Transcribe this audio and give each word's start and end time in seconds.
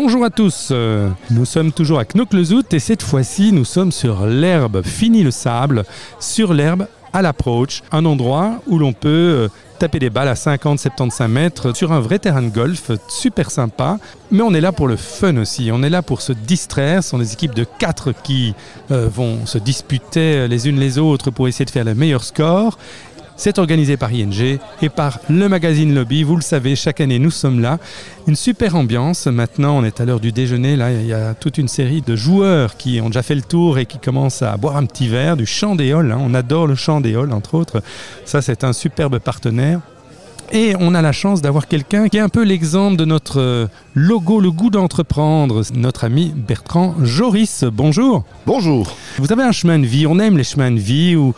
Bonjour 0.00 0.24
à 0.24 0.30
tous, 0.30 0.68
euh, 0.70 1.08
nous 1.28 1.44
sommes 1.44 1.72
toujours 1.72 1.98
à 1.98 2.04
Knocklezout 2.04 2.72
et 2.72 2.78
cette 2.78 3.02
fois-ci 3.02 3.50
nous 3.50 3.64
sommes 3.64 3.90
sur 3.90 4.26
l'herbe, 4.26 4.82
fini 4.82 5.24
le 5.24 5.32
sable, 5.32 5.82
sur 6.20 6.54
l'herbe 6.54 6.86
à 7.12 7.20
l'approach, 7.20 7.82
un 7.90 8.04
endroit 8.04 8.62
où 8.68 8.78
l'on 8.78 8.92
peut 8.92 9.08
euh, 9.08 9.48
taper 9.80 9.98
des 9.98 10.08
balles 10.08 10.28
à 10.28 10.34
50-75 10.34 11.26
mètres 11.26 11.76
sur 11.76 11.90
un 11.90 11.98
vrai 11.98 12.20
terrain 12.20 12.42
de 12.42 12.48
golf, 12.48 12.92
super 13.08 13.50
sympa. 13.50 13.98
Mais 14.30 14.42
on 14.42 14.54
est 14.54 14.60
là 14.60 14.70
pour 14.70 14.86
le 14.86 14.94
fun 14.94 15.36
aussi, 15.36 15.70
on 15.72 15.82
est 15.82 15.90
là 15.90 16.02
pour 16.02 16.20
se 16.20 16.32
distraire. 16.32 17.02
Ce 17.02 17.10
sont 17.10 17.18
des 17.18 17.32
équipes 17.32 17.56
de 17.56 17.64
4 17.64 18.12
qui 18.22 18.54
euh, 18.92 19.08
vont 19.12 19.46
se 19.46 19.58
disputer 19.58 20.46
les 20.46 20.68
unes 20.68 20.78
les 20.78 20.98
autres 20.98 21.32
pour 21.32 21.48
essayer 21.48 21.64
de 21.64 21.70
faire 21.70 21.84
le 21.84 21.96
meilleur 21.96 22.22
score. 22.22 22.78
C'est 23.40 23.60
organisé 23.60 23.96
par 23.96 24.12
ING 24.12 24.58
et 24.82 24.88
par 24.88 25.20
le 25.30 25.48
magazine 25.48 25.94
Lobby. 25.94 26.24
Vous 26.24 26.34
le 26.34 26.42
savez, 26.42 26.74
chaque 26.74 27.00
année 27.00 27.20
nous 27.20 27.30
sommes 27.30 27.60
là. 27.60 27.78
Une 28.26 28.34
super 28.34 28.74
ambiance. 28.74 29.28
Maintenant, 29.28 29.78
on 29.78 29.84
est 29.84 30.00
à 30.00 30.04
l'heure 30.04 30.18
du 30.18 30.32
déjeuner. 30.32 30.74
Là, 30.74 30.90
il 30.90 31.06
y 31.06 31.12
a 31.12 31.34
toute 31.34 31.56
une 31.56 31.68
série 31.68 32.02
de 32.02 32.16
joueurs 32.16 32.76
qui 32.76 33.00
ont 33.00 33.06
déjà 33.06 33.22
fait 33.22 33.36
le 33.36 33.42
tour 33.42 33.78
et 33.78 33.86
qui 33.86 34.00
commencent 34.00 34.42
à 34.42 34.56
boire 34.56 34.76
un 34.76 34.86
petit 34.86 35.06
verre 35.06 35.36
du 35.36 35.46
des 35.76 35.92
halls. 35.92 36.10
Hein. 36.10 36.18
On 36.20 36.34
adore 36.34 36.66
le 36.66 36.74
des 37.00 37.14
halls, 37.14 37.32
entre 37.32 37.54
autres. 37.54 37.80
Ça, 38.24 38.42
c'est 38.42 38.64
un 38.64 38.72
superbe 38.72 39.20
partenaire. 39.20 39.82
Et 40.50 40.74
on 40.80 40.94
a 40.94 41.02
la 41.02 41.12
chance 41.12 41.42
d'avoir 41.42 41.68
quelqu'un 41.68 42.08
qui 42.08 42.16
est 42.16 42.20
un 42.20 42.30
peu 42.30 42.42
l'exemple 42.42 42.96
de 42.96 43.04
notre 43.04 43.38
euh, 43.38 43.66
logo, 43.94 44.40
le 44.40 44.50
goût 44.50 44.70
d'entreprendre, 44.70 45.62
notre 45.74 46.04
ami 46.04 46.32
Bertrand 46.34 46.94
Joris. 47.02 47.64
Bonjour. 47.70 48.24
Bonjour. 48.46 48.96
Vous 49.18 49.30
avez 49.30 49.42
un 49.42 49.52
chemin 49.52 49.78
de 49.78 49.84
vie, 49.84 50.06
on 50.06 50.18
aime 50.18 50.38
les 50.38 50.44
chemins 50.44 50.70
de 50.70 50.78
vie 50.78 51.16
où 51.16 51.34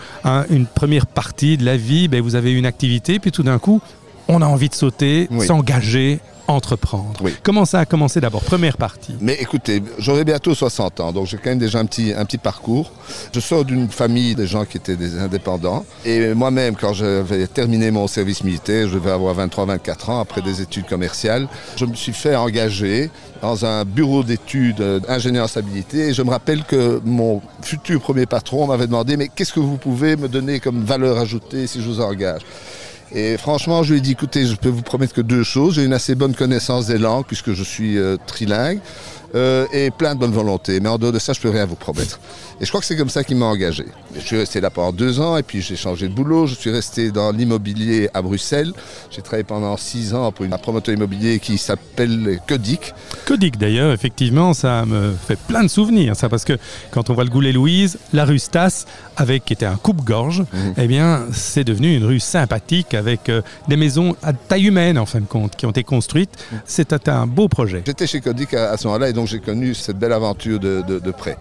une 0.51 0.67
première 0.67 1.09
partie 1.09 1.57
de 1.57 1.65
la 1.65 1.77
vie, 1.77 2.07
ben, 2.07 2.23
vous 2.23 2.37
avez 2.37 2.53
une 2.53 2.67
activité, 2.67 3.19
puis 3.19 3.33
tout 3.33 3.43
d'un 3.43 3.59
coup, 3.59 3.81
on 4.31 4.43
a 4.43 4.47
envie 4.47 4.69
de 4.69 4.75
sauter, 4.75 5.29
s'engager, 5.47 6.21
entreprendre. 6.47 7.21
Comment 7.43 7.65
ça 7.65 7.81
a 7.81 7.85
commencé 7.85 8.21
d'abord 8.21 8.43
Première 8.43 8.77
partie? 8.77 9.15
Mais 9.21 9.35
écoutez, 9.41 9.83
j'aurai 9.99 10.25
bientôt 10.25 10.55
60 10.55 11.01
ans, 11.01 11.13
donc 11.13 11.27
j'ai 11.27 11.37
quand 11.37 11.51
même 11.51 11.59
déjà 11.59 11.79
un 11.81 11.85
petit, 11.85 12.13
un 12.13 12.25
petit 12.25 12.39
parcours. 12.39 12.93
Je 13.33 13.41
sors 13.41 13.65
d'une 13.65 13.89
famille 13.89 14.35
de 14.35 14.45
gens 14.47 14.65
qui 14.65 14.77
étaient 14.77 14.97
des 14.97 15.19
indépendants. 15.19 15.85
Et 16.05 16.33
moi-même, 16.35 16.77
quand 16.77 16.93
j'avais 16.93 17.47
terminé 17.47 17.91
mon 17.91 18.07
service 18.07 18.45
militaire, 18.45 18.89
je 18.89 18.95
devais 18.95 19.11
avoir 19.11 19.37
23-24 19.37 20.11
ans, 20.11 20.21
après 20.21 20.43
des 20.43 20.61
études 20.61 20.87
commerciales, 20.87 21.49
je 21.77 21.85
me 21.85 21.95
suis 21.95 22.13
fait 22.13 22.37
engager 22.37 23.11
dans 23.43 23.65
un 23.65 23.85
bureau 23.85 24.23
d'études 24.23 24.83
d'ingénieur 25.07 25.49
stabilité. 25.49 26.09
Et 26.09 26.15
je 26.15 26.23
me 26.23 26.31
rappelle 26.31 26.65
que 26.65 27.01
mon 27.05 27.43
futur 27.63 28.01
premier 28.01 28.27
patron 28.27 28.67
m'avait 28.67 28.87
demandé, 28.87 29.17
mais 29.17 29.29
qu'est-ce 29.29 29.53
que 29.53 29.61
vous 29.61 29.77
pouvez 29.77 30.17
me 30.17 30.29
donner 30.29 30.61
comme 30.61 30.85
valeur 30.85 31.19
ajoutée 31.19 31.67
si 31.67 31.81
je 31.81 31.87
vous 31.89 32.01
engage? 32.01 32.43
Et 33.13 33.37
franchement, 33.37 33.83
je 33.83 33.93
lui 33.93 33.99
ai 33.99 34.01
dit, 34.01 34.13
écoutez, 34.13 34.47
je 34.47 34.55
peux 34.55 34.69
vous 34.69 34.83
promettre 34.83 35.15
que 35.15 35.21
deux 35.21 35.43
choses. 35.43 35.75
J'ai 35.75 35.85
une 35.85 35.93
assez 35.93 36.15
bonne 36.15 36.35
connaissance 36.35 36.87
des 36.87 36.99
langues, 36.99 37.25
puisque 37.27 37.53
je 37.53 37.65
suis 37.65 37.99
euh, 37.99 38.17
trilingue. 38.27 38.81
Euh, 39.35 39.67
et 39.73 39.91
plein 39.91 40.15
de 40.15 40.21
bonne 40.21 40.33
volonté. 40.33 40.81
Mais 40.81 40.89
en 40.89 40.99
dehors 40.99 41.13
de 41.13 41.19
ça, 41.19 41.33
je 41.33 41.41
peux 41.41 41.51
rien 41.51 41.65
vous 41.65 41.77
promettre. 41.77 42.19
Et 42.61 42.65
je 42.65 42.69
crois 42.69 42.81
que 42.81 42.87
c'est 42.87 42.97
comme 42.97 43.09
ça 43.09 43.23
qu'il 43.23 43.37
m'a 43.37 43.47
engagé. 43.47 43.87
Je 44.15 44.21
suis 44.21 44.37
resté 44.37 44.61
là 44.61 44.71
pendant 44.71 44.93
deux 44.93 45.21
ans 45.21 45.37
et 45.37 45.43
puis 45.43 45.63
j'ai 45.63 45.77
changé 45.77 46.09
de 46.09 46.13
boulot. 46.13 46.47
Je 46.47 46.55
suis 46.55 46.71
resté 46.71 47.11
dans 47.13 47.31
l'immobilier 47.31 48.11
à 48.13 48.23
Bruxelles. 48.23 48.73
J'ai 49.11 49.23
travaillé 49.23 49.45
pendant 49.45 49.77
six 49.77 50.15
ans 50.15 50.33
pour 50.33 50.45
un 50.45 50.59
promoteur 50.59 50.95
immobilier 50.95 51.39
qui 51.39 51.59
s'appelle 51.59 52.41
Codic. 52.49 52.93
Codic 53.25 53.57
d'ailleurs, 53.57 53.93
effectivement, 53.93 54.53
ça 54.53 54.85
me 54.85 55.13
fait 55.13 55.39
plein 55.39 55.63
de 55.63 55.69
souvenirs. 55.69 56.17
Ça 56.17 56.29
parce 56.29 56.45
que 56.45 56.59
quand 56.91 57.09
on 57.09 57.15
voit 57.15 57.25
le 57.25 57.31
Goulet 57.31 57.53
Louise, 57.53 57.99
la 58.13 58.25
rue 58.25 58.41
Stas, 58.41 58.85
avec 59.17 59.45
qui 59.45 59.53
était 59.53 59.67
un 59.67 59.77
coupe-gorge, 59.77 60.45
eh 60.77 60.87
bien, 60.87 61.27
c'est 61.33 61.65
devenu 61.65 61.95
une 61.97 62.05
rue 62.05 62.21
sympathique 62.21 62.95
avec 62.95 63.29
euh, 63.29 63.43
des 63.69 63.77
maisons 63.77 64.17
à 64.23 64.33
taille 64.33 64.67
humaine 64.67 64.99
en 64.99 65.07
fin 65.07 65.21
de 65.21 65.27
compte 65.27 65.57
qui 65.57 65.67
ont 65.67 65.71
été 65.71 65.85
construites. 65.85 66.37
Mhm. 66.53 66.61
C'était 66.65 67.09
un 67.09 67.27
beau 67.27 67.49
projet. 67.49 67.83
J'étais 67.87 68.07
chez 68.07 68.21
Codic 68.21 68.55
à, 68.55 68.77
ce 68.77 68.87
moment-là 68.87 69.13
donc 69.20 69.20
j'ai 69.27 69.41
connu 69.41 69.75
cette 69.75 69.99
belle 69.99 70.13
aventure 70.13 70.59
de, 70.59 71.11
près. 71.11 71.37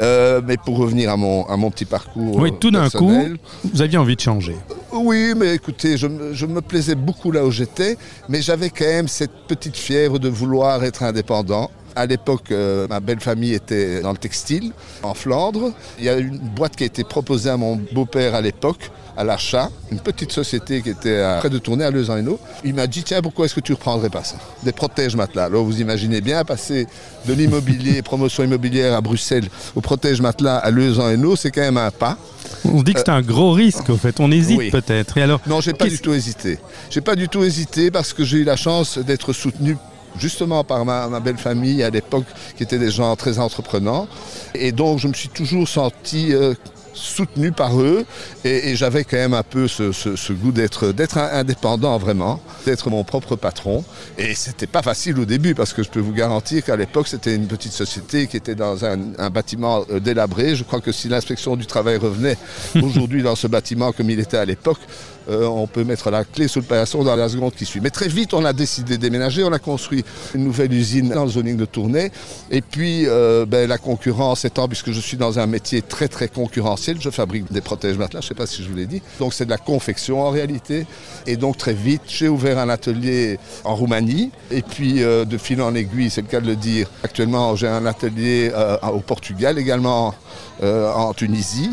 Euh, 0.00 0.40
mais 0.44 0.56
pour 0.56 0.76
revenir 0.78 1.10
à 1.10 1.16
mon, 1.16 1.44
à 1.46 1.56
mon 1.56 1.70
petit 1.70 1.84
parcours. 1.84 2.36
Oui, 2.36 2.52
tout 2.58 2.70
d'un 2.70 2.88
coup, 2.90 3.24
vous 3.64 3.82
aviez 3.82 3.98
envie 3.98 4.16
de 4.16 4.20
changer. 4.20 4.56
Oui, 4.92 5.32
mais 5.36 5.54
écoutez, 5.54 5.96
je, 5.96 6.06
me 6.06 6.60
plaisais 6.60 6.94
beaucoup 6.94 7.30
là 7.30 7.44
où 7.44 7.50
j'étais, 7.50 7.96
mais 8.28 8.42
j'avais 8.42 8.70
quand 8.70 8.84
même 8.84 9.08
cette 9.08 9.32
petite 9.48 9.76
fièvre 9.76 10.18
de 10.18 10.28
vouloir 10.28 10.84
être 10.84 11.02
indépendant. 11.02 11.70
À 11.94 12.06
l'époque, 12.06 12.50
euh, 12.50 12.86
ma 12.88 13.00
belle 13.00 13.20
famille 13.20 13.52
était 13.52 14.00
dans 14.00 14.12
le 14.12 14.16
textile, 14.16 14.72
en 15.02 15.14
Flandre. 15.14 15.72
Il 15.98 16.04
y 16.04 16.08
a 16.08 16.16
une 16.16 16.38
boîte 16.38 16.76
qui 16.76 16.84
a 16.84 16.86
été 16.86 17.04
proposée 17.04 17.50
à 17.50 17.56
mon 17.56 17.80
beau-père 17.92 18.34
à 18.34 18.40
l'époque, 18.40 18.90
à 19.16 19.24
l'achat, 19.24 19.70
une 19.90 20.00
petite 20.00 20.32
société 20.32 20.80
qui 20.80 20.88
était 20.88 21.22
près 21.38 21.50
de 21.50 21.58
tourner 21.58 21.84
à 21.84 21.90
Leuze-en-Hainaut. 21.90 22.38
Il 22.64 22.74
m'a 22.74 22.86
dit, 22.86 23.02
tiens, 23.02 23.20
pourquoi 23.20 23.44
est-ce 23.44 23.54
que 23.54 23.60
tu 23.60 23.72
ne 23.72 23.76
reprendrais 23.76 24.08
pas 24.08 24.24
ça? 24.24 24.36
Des 24.62 24.72
protèges 24.72 25.16
matelas. 25.16 25.44
Alors 25.44 25.64
vous 25.64 25.80
imaginez 25.80 26.22
bien, 26.22 26.44
passer 26.44 26.86
de 27.26 27.34
l'immobilier, 27.34 28.00
promotion 28.02 28.42
immobilière 28.42 28.96
à 28.96 29.00
Bruxelles, 29.02 29.48
au 29.76 29.80
protège 29.82 30.20
matelas 30.22 30.56
à 30.56 30.70
Leuze-en-Hainaut, 30.70 31.36
c'est 31.36 31.50
quand 31.50 31.60
même 31.60 31.76
un 31.76 31.90
pas. 31.90 32.16
On 32.64 32.82
dit 32.82 32.94
que 32.94 33.00
c'est 33.00 33.08
un 33.08 33.22
gros 33.22 33.52
risque, 33.52 33.90
au 33.90 33.96
fait. 33.96 34.18
On 34.20 34.30
hésite 34.30 34.70
peut-être. 34.70 35.18
Et 35.18 35.22
alors 35.22 35.40
Non, 35.46 35.60
j'ai 35.60 35.72
pas 35.72 35.88
du 35.88 35.98
tout 35.98 36.12
hésité. 36.12 36.58
J'ai 36.90 37.00
pas 37.00 37.16
du 37.16 37.28
tout 37.28 37.42
hésité 37.42 37.90
parce 37.90 38.12
que 38.12 38.24
j'ai 38.24 38.38
eu 38.38 38.44
la 38.44 38.56
chance 38.56 38.98
d'être 38.98 39.32
soutenu 39.32 39.76
justement 40.18 40.64
par 40.64 40.84
ma, 40.84 41.20
belle 41.20 41.38
famille 41.38 41.82
à 41.82 41.90
l'époque, 41.90 42.24
qui 42.56 42.62
étaient 42.62 42.78
des 42.78 42.90
gens 42.90 43.14
très 43.16 43.38
entreprenants. 43.38 44.06
Et 44.54 44.72
donc 44.72 44.98
je 44.98 45.08
me 45.08 45.14
suis 45.14 45.28
toujours 45.28 45.68
senti 45.68 46.34
euh, 46.34 46.54
soutenu 46.94 47.52
par 47.52 47.80
eux 47.80 48.04
et, 48.44 48.76
j'avais 48.76 49.04
quand 49.04 49.16
même 49.16 49.34
un 49.34 49.42
peu 49.42 49.68
ce, 49.68 50.32
goût 50.32 50.52
d'être 50.52 50.92
d'être 50.92 51.18
indépendant 51.18 51.98
vraiment, 51.98 52.40
d'être 52.66 52.90
mon 52.90 53.04
propre 53.04 53.36
patron. 53.36 53.84
Et 54.18 54.34
c'était 54.34 54.66
pas 54.66 54.82
facile 54.82 55.18
au 55.18 55.24
début 55.24 55.54
parce 55.54 55.72
que 55.72 55.82
je 55.82 55.90
peux 55.90 56.00
vous 56.00 56.12
garantir 56.12 56.64
qu'à 56.64 56.76
l'époque 56.76 57.08
c'était 57.08 57.34
une 57.34 57.46
petite 57.46 57.72
société 57.72 58.26
qui 58.26 58.36
était 58.36 58.54
dans 58.54 58.84
un, 58.84 58.98
un 59.18 59.30
bâtiment 59.30 59.84
euh, 59.90 60.00
délabré. 60.00 60.56
Je 60.56 60.64
crois 60.64 60.80
que 60.80 60.92
si 60.92 61.08
l'inspection 61.08 61.56
du 61.56 61.66
travail 61.66 61.96
revenait 61.96 62.36
aujourd'hui 62.82 63.22
dans 63.22 63.36
ce 63.36 63.46
bâtiment 63.46 63.92
comme 63.92 64.10
il 64.10 64.20
était 64.20 64.38
à 64.38 64.44
l'époque, 64.44 64.80
euh, 65.28 65.46
on 65.46 65.66
peut 65.66 65.84
mettre 65.84 66.10
la 66.10 66.24
clé 66.24 66.48
sous 66.48 66.60
le 66.60 66.64
paillasson 66.64 67.04
dans 67.04 67.16
la 67.16 67.28
seconde 67.28 67.54
qui 67.54 67.64
suit. 67.64 67.80
Mais 67.80 67.90
très 67.90 68.08
vite, 68.08 68.34
on 68.34 68.44
a 68.44 68.52
décidé 68.52 68.96
de 68.96 69.02
déménager, 69.02 69.44
on 69.44 69.52
a 69.52 69.58
construit 69.58 70.04
une 70.34 70.44
nouvelle 70.44 70.72
usine 70.72 71.10
dans 71.10 71.24
le 71.24 71.30
zoning 71.30 71.56
de 71.56 71.64
Tournai. 71.64 72.10
Et 72.50 72.60
puis, 72.60 73.06
euh, 73.06 73.46
ben, 73.46 73.68
la 73.68 73.78
concurrence 73.78 74.44
étant, 74.44 74.68
puisque 74.68 74.90
je 74.90 75.00
suis 75.00 75.16
dans 75.16 75.38
un 75.38 75.46
métier 75.46 75.82
très 75.82 76.08
très 76.08 76.28
concurrentiel, 76.28 76.81
je 77.00 77.10
fabrique 77.10 77.52
des 77.52 77.60
protèges 77.60 77.96
matelas, 77.96 78.20
je 78.20 78.26
ne 78.26 78.28
sais 78.28 78.34
pas 78.34 78.46
si 78.46 78.62
je 78.62 78.68
vous 78.68 78.76
l'ai 78.76 78.86
dit. 78.86 79.02
Donc 79.18 79.34
c'est 79.34 79.44
de 79.44 79.50
la 79.50 79.58
confection 79.58 80.20
en 80.20 80.30
réalité. 80.30 80.86
Et 81.26 81.36
donc 81.36 81.56
très 81.56 81.74
vite, 81.74 82.02
j'ai 82.06 82.28
ouvert 82.28 82.58
un 82.58 82.68
atelier 82.68 83.38
en 83.64 83.74
Roumanie. 83.74 84.30
Et 84.50 84.62
puis, 84.62 85.02
euh, 85.02 85.24
de 85.24 85.38
fil 85.38 85.62
en 85.62 85.74
aiguille, 85.74 86.10
c'est 86.10 86.22
le 86.22 86.26
cas 86.26 86.40
de 86.40 86.46
le 86.46 86.56
dire, 86.56 86.90
actuellement 87.02 87.54
j'ai 87.56 87.68
un 87.68 87.86
atelier 87.86 88.52
au 88.92 89.00
Portugal 89.00 89.58
également, 89.58 90.14
en 90.62 91.12
Tunisie. 91.14 91.70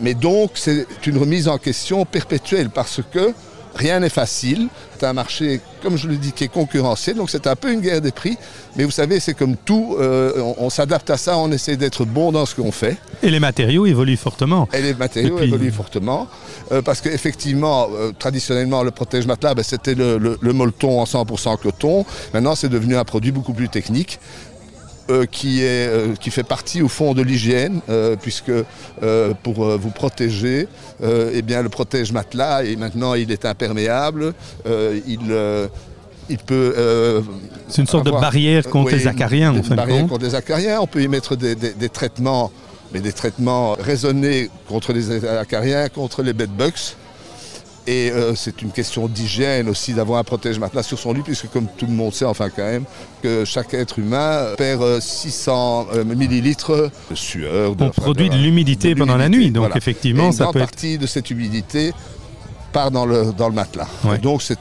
Mais 0.00 0.14
donc, 0.14 0.52
c'est 0.54 0.86
une 1.06 1.18
remise 1.18 1.48
en 1.48 1.58
question 1.58 2.04
perpétuelle 2.04 2.70
parce 2.70 3.00
que 3.10 3.32
rien 3.76 4.00
n'est 4.00 4.08
facile. 4.08 4.68
C'est 4.98 5.06
un 5.06 5.12
marché, 5.12 5.60
comme 5.82 5.96
je 5.96 6.08
le 6.08 6.16
dis, 6.16 6.32
qui 6.32 6.44
est 6.44 6.48
concurrentiel. 6.48 7.16
Donc, 7.16 7.30
c'est 7.30 7.46
un 7.46 7.54
peu 7.54 7.72
une 7.72 7.80
guerre 7.80 8.00
des 8.00 8.12
prix. 8.12 8.36
Mais 8.76 8.84
vous 8.84 8.90
savez, 8.90 9.20
c'est 9.20 9.34
comme 9.34 9.56
tout. 9.56 9.96
Euh, 10.00 10.32
on, 10.58 10.70
s'adapte 10.70 11.10
à 11.10 11.16
ça, 11.16 11.36
on 11.36 11.52
essaie 11.52 11.76
d'être 11.76 12.04
bon 12.04 12.32
dans 12.32 12.46
ce 12.46 12.54
qu'on 12.54 12.72
fait. 12.72 12.96
Et 13.22 13.30
les 13.30 13.40
matériaux 13.40 13.86
évoluent 13.86 14.16
fortement. 14.16 14.68
Et 14.72 14.80
les 14.80 14.94
matériaux 14.94 15.38
évoluent 15.38 15.70
fortement. 15.70 16.28
Euh, 16.72 16.82
parce 16.82 17.00
qu'effectivement, 17.00 17.88
euh, 17.94 18.12
traditionnellement, 18.18 18.82
le 18.82 18.90
protège-matelas, 18.90 19.54
ben, 19.54 19.62
c'était 19.62 19.94
le, 19.94 20.38
le 20.40 20.52
molleton 20.52 21.00
en 21.00 21.04
100% 21.04 21.58
coton. 21.58 22.04
Maintenant, 22.32 22.54
c'est 22.54 22.68
devenu 22.68 22.96
un 22.96 23.04
produit 23.04 23.32
beaucoup 23.32 23.52
plus 23.52 23.68
technique. 23.68 24.18
Euh, 25.08 25.24
qui, 25.24 25.62
est, 25.62 25.86
euh, 25.86 26.16
qui 26.16 26.32
fait 26.32 26.42
partie 26.42 26.82
au 26.82 26.88
fond 26.88 27.14
de 27.14 27.22
l'hygiène, 27.22 27.80
euh, 27.88 28.16
puisque 28.20 28.50
pour 29.44 29.64
vous 29.76 29.90
protéger, 29.90 30.66
eh 31.00 31.42
bien, 31.42 31.62
le 31.62 31.68
protège 31.68 32.10
matelas 32.10 32.64
et 32.64 32.74
maintenant 32.74 33.14
il 33.14 33.30
est 33.30 33.44
imperméable. 33.44 34.34
il, 34.66 35.20
il 36.28 36.38
peut. 36.38 37.22
C'est 37.68 37.82
une 37.82 37.86
sorte 37.86 38.06
de 38.06 38.10
barrière 38.10 38.68
contre 38.68 38.92
les 38.92 39.06
acariens, 39.06 39.56
en 39.56 39.62
fin 39.62 39.76
barrière 39.76 40.08
contre 40.08 40.24
les 40.24 40.34
acariens. 40.34 40.80
On 40.80 40.88
peut 40.88 41.02
y 41.02 41.08
mettre 41.08 41.36
des, 41.36 41.54
des, 41.54 41.88
traitements, 41.88 42.50
mais 42.92 43.00
des 43.00 43.12
traitements 43.12 43.74
raisonnés 43.78 44.50
contre 44.68 44.92
les 44.92 45.24
acariens, 45.24 45.88
contre 45.88 46.22
les 46.22 46.32
bedbugs. 46.32 46.96
Et 47.86 48.10
euh, 48.10 48.34
c'est 48.34 48.62
une 48.62 48.72
question 48.72 49.06
d'hygiène 49.06 49.68
aussi 49.68 49.94
d'avoir 49.94 50.18
un 50.18 50.24
protège-matelas 50.24 50.82
sur 50.82 50.98
son 50.98 51.12
lit, 51.12 51.22
puisque 51.22 51.48
comme 51.48 51.68
tout 51.76 51.86
le 51.86 51.92
monde 51.92 52.12
sait, 52.12 52.24
enfin 52.24 52.50
quand 52.50 52.64
même, 52.64 52.84
que 53.22 53.44
chaque 53.44 53.74
être 53.74 54.00
humain 54.00 54.54
perd 54.58 55.00
600 55.00 55.86
euh, 55.92 55.98
euh, 55.98 56.04
millilitres 56.04 56.90
de 57.10 57.14
sueur. 57.14 57.76
On 57.78 57.90
produit 57.90 58.28
de, 58.28 58.36
l'humidité 58.36 58.94
pendant 58.96 59.16
la 59.16 59.28
nuit, 59.28 59.52
donc 59.52 59.76
effectivement, 59.76 60.32
ça 60.32 60.48
peut 60.52 60.58
partie 60.58 60.98
de 60.98 61.06
cette 61.06 61.30
humidité 61.30 61.92
part 62.72 62.90
dans 62.90 63.06
le, 63.06 63.32
dans 63.32 63.48
le 63.48 63.54
matelas. 63.54 63.88
Donc 64.20 64.42
c'est 64.42 64.58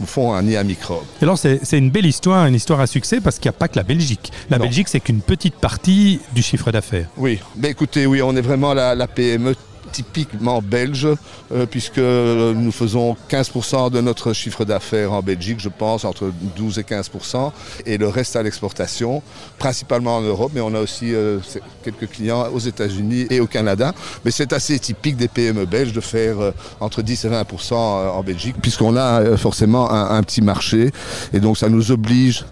au 0.00 0.06
fond 0.06 0.32
un 0.32 0.42
nid 0.42 0.56
à 0.56 0.62
microbes. 0.62 1.02
Et 1.20 1.24
alors 1.24 1.38
c'est 1.38 1.58
une 1.72 1.90
belle 1.90 2.06
histoire, 2.06 2.46
une 2.46 2.54
histoire 2.54 2.80
à 2.80 2.86
succès 2.86 3.20
parce 3.20 3.38
qu'il 3.38 3.50
n'y 3.50 3.56
a 3.56 3.58
pas 3.58 3.66
que 3.66 3.76
la 3.76 3.82
Belgique. 3.82 4.30
La 4.50 4.58
Belgique 4.58 4.88
c'est 4.88 5.00
qu'une 5.00 5.20
petite 5.20 5.56
partie 5.56 6.20
du 6.32 6.42
chiffre 6.42 6.70
d'affaires. 6.70 7.08
Oui, 7.16 7.40
mais 7.56 7.70
écoutez, 7.70 8.06
oui, 8.06 8.22
on 8.22 8.36
est 8.36 8.40
vraiment 8.40 8.72
la, 8.72 8.94
la 8.94 9.08
PME 9.08 9.54
typiquement 9.92 10.60
belge, 10.62 11.08
euh, 11.52 11.66
puisque 11.66 11.98
nous 11.98 12.72
faisons 12.72 13.16
15% 13.30 13.90
de 13.90 14.00
notre 14.00 14.32
chiffre 14.32 14.64
d'affaires 14.64 15.12
en 15.12 15.22
Belgique, 15.22 15.60
je 15.60 15.68
pense, 15.68 16.04
entre 16.04 16.32
12 16.56 16.78
et 16.78 16.82
15%, 16.82 17.52
et 17.86 17.98
le 17.98 18.08
reste 18.08 18.36
à 18.36 18.42
l'exportation, 18.42 19.22
principalement 19.58 20.16
en 20.16 20.22
Europe, 20.22 20.52
mais 20.54 20.60
on 20.60 20.74
a 20.74 20.80
aussi 20.80 21.14
euh, 21.14 21.38
quelques 21.84 22.08
clients 22.08 22.48
aux 22.52 22.58
États-Unis 22.58 23.26
et 23.30 23.40
au 23.40 23.46
Canada. 23.46 23.92
Mais 24.24 24.30
c'est 24.30 24.52
assez 24.52 24.78
typique 24.78 25.16
des 25.16 25.28
PME 25.28 25.66
belges 25.66 25.92
de 25.92 26.00
faire 26.00 26.40
euh, 26.40 26.50
entre 26.80 27.02
10 27.02 27.24
et 27.26 27.28
20% 27.28 27.74
en 27.74 28.22
Belgique, 28.22 28.56
puisqu'on 28.60 28.96
a 28.96 29.36
forcément 29.36 29.90
un 29.90 30.22
petit 30.22 30.40
marché, 30.40 30.90
et 31.32 31.40
donc 31.40 31.58
ça 31.58 31.68
nous 31.68 31.90
oblige 31.90 32.44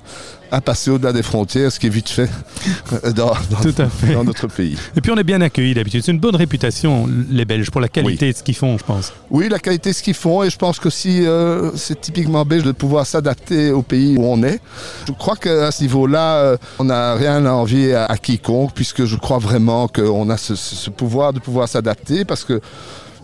à 0.50 0.61
passer 0.61 0.91
au-delà 0.91 1.12
des 1.12 1.23
frontières, 1.23 1.70
ce 1.70 1.79
qui 1.79 1.87
est 1.87 1.91
vite 1.91 2.08
fait 2.08 2.29
dans, 3.14 3.32
dans, 3.50 3.88
fait. 3.88 4.12
dans, 4.12 4.25
notre 4.25 4.47
pays. 4.49 4.76
Et 4.97 5.00
puis 5.00 5.11
on 5.12 5.17
est 5.17 5.25
bien 5.25 5.41
accueillis 5.41 5.75
d'habitude. 5.75 6.02
C'est 6.05 6.12
une 6.12 6.19
bonne 6.19 6.37
réputation, 6.37 7.08
les 7.31 7.44
Belges, 7.44 7.70
pour 7.70 7.81
la 7.81 7.88
qualité 7.88 8.26
oui. 8.26 8.32
de 8.32 8.38
ce 8.38 8.43
qu'ils 8.43 8.56
font, 8.56 8.76
je 8.79 8.85
pense. 8.85 9.12
Oui, 9.31 9.49
la 9.49 9.58
qualité 9.58 9.91
de 9.91 9.94
ce 9.94 10.02
qu'ils 10.02 10.14
font. 10.14 10.43
Et 10.43 10.50
je 10.50 10.56
pense 10.56 10.79
que 10.79 10.91
si 10.91 11.26
euh, 11.26 11.70
c'est 11.76 12.00
typiquement 12.00 12.44
belge 12.44 12.64
de 12.64 12.73
pouvoir 12.73 13.06
s'adapter 13.06 13.70
au 13.70 13.82
pays 13.82 14.17
où 14.17 14.25
on 14.25 14.43
est. 14.43 14.61
Je 15.06 15.12
crois 15.12 15.37
qu'à 15.37 15.70
ce 15.70 15.82
niveau-là, 15.82 16.37
euh, 16.37 16.56
on 16.79 16.85
n'a 16.85 17.14
rien 17.14 17.44
à 17.47 17.52
envier 17.52 17.94
à, 17.94 18.06
à, 18.06 18.17
quiconque, 18.17 18.73
puisque 18.75 19.05
je 19.05 19.17
crois 19.17 19.38
vraiment 19.38 19.88
qu'on 19.88 20.31
a 20.31 20.37
ce, 20.37 20.55
ce 20.55 20.91
pouvoir 20.91 21.32
de 21.32 21.38
pouvoir 21.38 21.69
s'adapter, 21.69 22.25
parce 22.25 22.44
que 22.44 22.61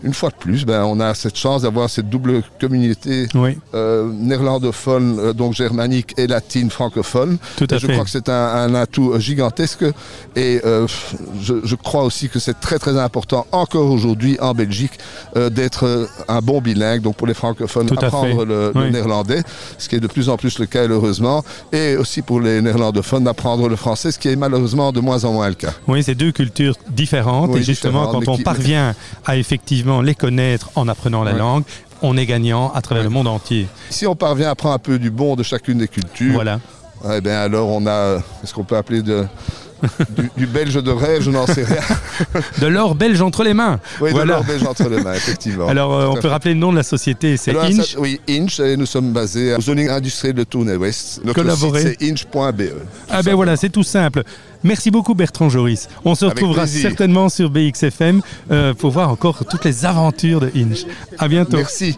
une 0.03 0.13
fois 0.13 0.29
de 0.29 0.35
plus, 0.35 0.65
ben, 0.65 0.83
on 0.83 0.99
a 0.99 1.13
cette 1.13 1.37
chance 1.37 1.63
d'avoir 1.63 1.89
cette 1.89 2.09
double 2.09 2.43
communauté 2.59 3.27
oui. 3.35 3.57
euh, 3.73 4.11
néerlandophone, 4.13 5.17
euh, 5.19 5.33
donc 5.33 5.53
germanique 5.53 6.13
et 6.17 6.27
latine 6.27 6.69
francophone. 6.69 7.37
Tout 7.57 7.67
à 7.71 7.75
et 7.75 7.79
je 7.79 7.87
fait. 7.87 7.93
crois 7.93 8.05
que 8.05 8.09
c'est 8.11 8.29
un, 8.29 8.33
un, 8.33 8.75
atout 8.75 9.19
gigantesque 9.19 9.83
et 10.35 10.61
euh, 10.65 10.85
je, 11.41 11.55
je, 11.63 11.75
crois 11.75 12.03
aussi 12.03 12.29
que 12.29 12.39
c'est 12.39 12.59
très 12.59 12.79
très 12.79 12.97
important 12.99 13.45
encore 13.51 13.89
aujourd'hui 13.89 14.37
en 14.39 14.53
Belgique 14.53 14.93
euh, 15.35 15.49
d'être 15.49 16.07
un 16.27 16.41
bon 16.41 16.61
bilingue, 16.61 17.01
donc 17.01 17.15
pour 17.15 17.27
les 17.27 17.33
francophones 17.33 17.87
Tout 17.87 17.97
apprendre 17.99 18.45
le, 18.45 18.71
oui. 18.75 18.83
le, 18.83 18.89
néerlandais, 18.89 19.41
ce 19.77 19.89
qui 19.89 19.95
est 19.95 19.99
de 19.99 20.07
plus 20.07 20.29
en 20.29 20.37
plus 20.37 20.59
le 20.59 20.65
cas 20.65 20.87
heureusement, 20.87 21.43
et 21.71 21.95
aussi 21.95 22.21
pour 22.21 22.39
les 22.39 22.61
néerlandophones 22.61 23.23
d'apprendre 23.23 23.67
le 23.67 23.75
français, 23.75 24.11
ce 24.11 24.19
qui 24.19 24.29
est 24.29 24.35
malheureusement 24.35 24.91
de 24.91 24.99
moins 24.99 25.23
en 25.25 25.33
moins 25.33 25.49
le 25.49 25.55
cas. 25.55 25.73
Oui, 25.87 26.03
c'est 26.03 26.15
deux 26.15 26.31
cultures 26.31 26.75
différentes 26.89 27.49
Oui, 27.51 27.61
et 27.61 27.63
justement 27.63 28.05
différentes, 28.05 28.25
quand 28.25 28.31
on 28.33 28.37
qui- 28.37 28.43
parvient 28.43 28.93
à 29.25 29.37
effectivement 29.37 29.86
les 30.01 30.15
connaître 30.15 30.69
en 30.75 30.87
apprenant 30.87 31.23
la 31.23 31.31
Ouais. 31.33 31.39
langue, 31.39 31.63
on 32.01 32.15
est 32.17 32.25
gagnant 32.25 32.71
à 32.73 32.81
travers 32.81 33.01
Ouais. 33.03 33.09
le 33.09 33.13
monde 33.13 33.27
entier. 33.27 33.67
Si 33.89 34.05
on 34.07 34.15
parvient 34.15 34.49
à 34.49 34.55
prendre 34.55 34.75
un 34.75 34.79
peu 34.79 34.99
du 34.99 35.09
bon 35.11 35.35
de 35.35 35.43
chacune 35.43 35.77
des 35.79 35.87
cultures, 35.87 36.33
Voilà. 36.33 36.59
Eh 37.15 37.21
bien 37.21 37.39
alors 37.39 37.69
on 37.69 37.85
a 37.87 38.19
ce 38.43 38.53
qu'on 38.53 38.63
peut 38.63 38.75
appeler 38.75 39.01
de, 39.03 39.25
du, 40.09 40.29
du 40.37 40.47
belge 40.47 40.75
de 40.75 40.91
rêve, 40.91 41.21
je 41.21 41.31
n'en 41.31 41.45
sais 41.47 41.63
rien. 41.63 41.81
De 42.61 42.67
l'or 42.67 42.95
belge 42.95 43.21
entre 43.21 43.43
les 43.43 43.53
mains. 43.53 43.79
Oui, 44.01 44.11
Voilà. 44.11 44.25
de 44.25 44.29
l'or 44.39 44.43
belge 44.43 44.63
entre 44.63 44.89
les 44.89 45.01
mains, 45.01 45.13
effectivement. 45.13 45.67
Alors 45.67 45.93
euh, 45.93 46.07
on 46.07 46.15
à 46.15 46.19
peut 46.19 46.27
rappeler 46.27 46.53
le 46.53 46.59
nom 46.59 46.71
de 46.71 46.77
la 46.77 46.83
société, 46.83 47.37
c'est 47.37 47.55
Inch. 47.55 47.93
ça- 47.93 47.99
oui, 47.99 48.19
Inch, 48.29 48.59
et 48.59 48.75
nous 48.77 48.85
sommes 48.85 49.11
basés 49.13 49.55
au 49.55 49.61
zoning 49.61 49.89
industriel 49.89 50.35
de 50.35 50.43
Tournai-Ouest. 50.43 51.21
Notre 51.23 51.41
Collaborer. 51.41 51.81
site, 51.81 51.97
c'est 51.99 52.09
inch.be. 52.11 52.63
Ah 53.09 53.21
ben 53.23 53.35
voilà, 53.35 53.55
c'est 53.55 53.69
tout 53.69 53.83
simple. 53.83 54.23
Merci 54.63 54.89
beaucoup 54.89 55.13
Bertrand 55.13 55.49
Joris. 55.49 55.87
On 56.03 56.15
se 56.15 56.25
retrouvera 56.25 56.65
certainement 56.65 57.29
sur 57.29 57.49
BXFM 57.51 58.21
euh, 58.51 58.73
pour 58.73 58.91
voir 58.91 59.09
encore 59.11 59.43
toutes 59.49 59.63
les 59.65 59.85
aventures 59.85 60.39
de 60.41 60.51
Inch. 60.55 60.79
À 61.19 61.27
bientôt. 61.27 61.57
Merci. 61.57 61.95